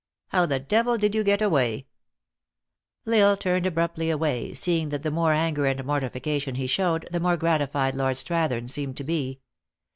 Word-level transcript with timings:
How 0.29 0.47
the 0.47 0.57
devil 0.59 0.97
did 0.97 1.13
you 1.13 1.23
get 1.23 1.43
away?" 1.43 1.85
L 3.05 3.13
Isle 3.13 3.37
turned 3.37 3.67
abruptly 3.67 4.09
away, 4.09 4.51
seeing 4.55 4.89
that 4.89 5.03
the 5.03 5.11
more 5.11 5.31
anger 5.31 5.67
and 5.67 5.85
mortification 5.85 6.55
he 6.55 6.65
showed, 6.65 7.07
the 7.11 7.19
more 7.19 7.37
gratified 7.37 7.93
Lord 7.93 8.15
Strathern 8.17 8.67
seemed 8.67 8.97
to 8.97 9.03
be. 9.03 9.41